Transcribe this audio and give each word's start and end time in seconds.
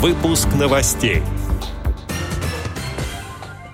Выпуск 0.00 0.48
новостей. 0.58 1.20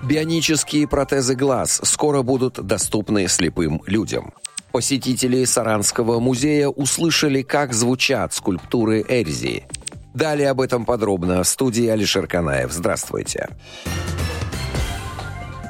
Бионические 0.03 0.85
протезы 0.85 1.35
глаз 1.35 1.79
скоро 1.85 2.21
будут 2.21 2.55
доступны 2.55 3.29
слепым 3.29 3.81
людям. 3.85 4.33
Посетители 4.73 5.45
Саранского 5.45 6.19
музея 6.19 6.67
услышали, 6.67 7.43
как 7.43 7.71
звучат 7.71 8.33
скульптуры 8.33 9.05
Эрзи. 9.07 9.63
Далее 10.13 10.49
об 10.49 10.59
этом 10.59 10.83
подробно 10.83 11.43
в 11.43 11.47
студии 11.47 11.87
Алишер 11.87 12.27
Канаев. 12.27 12.73
Здравствуйте. 12.73 13.47
Здравствуйте. 13.85 14.26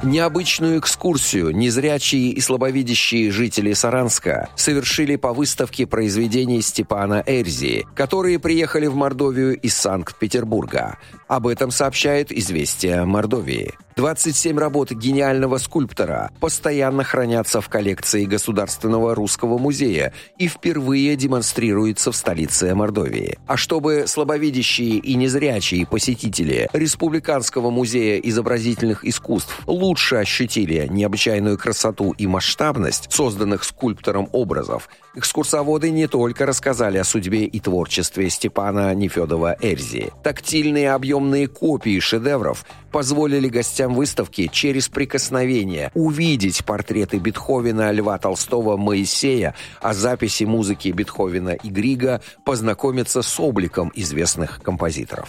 Необычную 0.02 0.78
экскурсию 0.78 1.50
незрячие 1.50 2.30
и 2.30 2.40
слабовидящие 2.40 3.32
жители 3.32 3.72
Саранска 3.72 4.48
совершили 4.54 5.16
по 5.16 5.32
выставке 5.32 5.86
произведений 5.86 6.62
Степана 6.62 7.22
Эрзи, 7.26 7.84
которые 7.94 8.38
приехали 8.38 8.86
в 8.86 8.94
Мордовию 8.94 9.58
из 9.58 9.74
Санкт-Петербурга. 9.74 10.98
Об 11.26 11.48
этом 11.48 11.72
сообщает 11.72 12.30
«Известия 12.30 13.04
Мордовии». 13.04 13.74
27 13.98 14.56
работ 14.56 14.92
гениального 14.92 15.58
скульптора 15.58 16.30
постоянно 16.38 17.02
хранятся 17.02 17.60
в 17.60 17.68
коллекции 17.68 18.26
Государственного 18.26 19.12
русского 19.12 19.58
музея 19.58 20.12
и 20.38 20.46
впервые 20.46 21.16
демонстрируются 21.16 22.12
в 22.12 22.16
столице 22.16 22.72
Мордовии. 22.76 23.40
А 23.48 23.56
чтобы 23.56 24.04
слабовидящие 24.06 24.98
и 24.98 25.16
незрячие 25.16 25.84
посетители 25.84 26.68
Республиканского 26.72 27.70
музея 27.70 28.20
изобразительных 28.20 29.04
искусств 29.04 29.62
лучше 29.66 30.14
ощутили 30.14 30.86
необычайную 30.88 31.58
красоту 31.58 32.12
и 32.12 32.28
масштабность 32.28 33.12
созданных 33.12 33.64
скульптором 33.64 34.28
образов, 34.30 34.88
экскурсоводы 35.18 35.90
не 35.90 36.06
только 36.06 36.46
рассказали 36.46 36.98
о 36.98 37.04
судьбе 37.04 37.44
и 37.44 37.60
творчестве 37.60 38.30
Степана 38.30 38.94
Нефедова 38.94 39.56
Эрзи. 39.60 40.12
Тактильные 40.22 40.92
объемные 40.92 41.48
копии 41.48 41.98
шедевров 42.00 42.64
позволили 42.90 43.48
гостям 43.48 43.94
выставки 43.94 44.48
через 44.50 44.88
прикосновение 44.88 45.90
увидеть 45.94 46.64
портреты 46.64 47.18
Бетховена, 47.18 47.92
Льва 47.92 48.18
Толстого, 48.18 48.76
Моисея, 48.76 49.54
а 49.80 49.92
записи 49.92 50.44
музыки 50.44 50.88
Бетховена 50.88 51.54
и 51.54 51.68
Грига 51.68 52.22
познакомиться 52.44 53.22
с 53.22 53.40
обликом 53.40 53.92
известных 53.94 54.62
композиторов. 54.62 55.28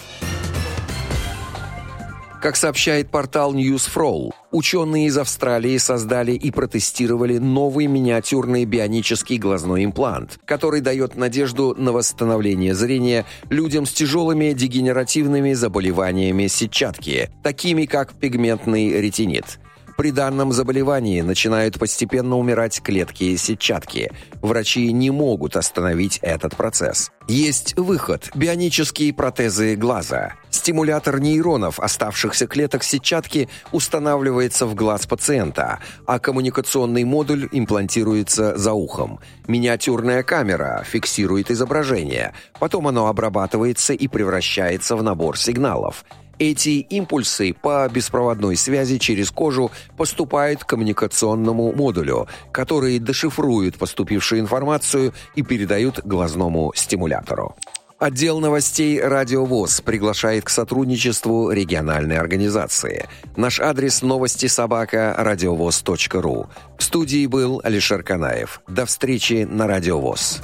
Как 2.41 2.55
сообщает 2.55 3.09
портал 3.09 3.53
Newsfroll, 3.53 4.31
ученые 4.51 5.07
из 5.07 5.17
Австралии 5.17 5.77
создали 5.77 6.31
и 6.31 6.51
протестировали 6.51 7.37
новый 7.37 7.87
миниатюрный 7.87 8.63
бионический 8.63 9.37
глазной 9.37 9.83
имплант, 9.83 10.39
который 10.45 10.79
дает 10.79 11.17
надежду 11.17 11.75
на 11.77 11.91
восстановление 11.91 12.73
зрения 12.75 13.25
людям 13.49 13.85
с 13.85 13.91
тяжелыми 13.91 14.53
дегенеративными 14.53 15.51
заболеваниями 15.51 16.47
сетчатки, 16.47 17.29
такими 17.43 17.85
как 17.85 18.13
пигментный 18.13 19.01
ретинит– 19.01 19.59
при 19.99 20.11
данном 20.11 20.53
заболевании 20.53 21.19
начинают 21.19 21.77
постепенно 21.77 22.37
умирать 22.37 22.81
клетки 22.81 23.25
и 23.25 23.35
сетчатки. 23.35 24.09
Врачи 24.41 24.93
не 24.93 25.11
могут 25.11 25.57
остановить 25.57 26.19
этот 26.21 26.55
процесс. 26.55 27.11
Есть 27.27 27.77
выход– 27.77 28.29
бионические 28.33 29.13
протезы 29.13 29.75
глаза. 29.75 30.35
Стимулятор 30.51 31.19
нейронов 31.19 31.81
оставшихся 31.81 32.47
клеток 32.47 32.85
сетчатки 32.85 33.49
устанавливается 33.73 34.65
в 34.67 34.73
глаз 34.73 35.05
пациента, 35.05 35.79
а 36.05 36.17
коммуникационный 36.19 37.03
модуль 37.03 37.49
имплантируется 37.51 38.57
за 38.57 38.71
ухом. 38.71 39.19
Миниатюрная 39.49 40.23
камера 40.23 40.81
фиксирует 40.89 41.51
изображение, 41.51 42.33
потом 42.57 42.87
оно 42.87 43.07
обрабатывается 43.07 43.91
и 43.91 44.07
превращается 44.07 44.95
в 44.95 45.03
набор 45.03 45.37
сигналов– 45.37 46.05
эти 46.39 46.79
импульсы 46.79 47.53
по 47.53 47.87
беспроводной 47.87 48.55
связи 48.55 48.97
через 48.97 49.29
кожу 49.29 49.71
поступают 49.97 50.63
к 50.63 50.67
коммуникационному 50.67 51.73
модулю, 51.73 52.27
который 52.51 52.97
дешифрует 52.99 53.77
поступившую 53.77 54.41
информацию 54.41 55.13
и 55.35 55.43
передают 55.43 55.99
глазному 56.05 56.71
стимулятору. 56.75 57.55
Отдел 57.99 58.39
новостей 58.39 59.01
«Радио 59.01 59.43
ВОЗ» 59.43 59.81
приглашает 59.81 60.45
к 60.45 60.49
сотрудничеству 60.49 61.51
региональной 61.51 62.17
организации. 62.17 63.09
Наш 63.35 63.59
адрес 63.59 64.01
новости 64.01 64.45
собака 64.45 65.13
радиовоз.ру. 65.17 66.47
В 66.77 66.83
студии 66.83 67.25
был 67.25 67.59
Алишер 67.61 68.01
Канаев. 68.03 68.61
До 68.69 68.85
встречи 68.85 69.45
на 69.49 69.67
«Радио 69.67 69.99
ВОЗ». 69.99 70.39